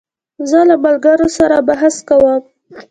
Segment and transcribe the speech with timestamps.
[0.49, 2.39] زه له ملګرو سره بحث کوم.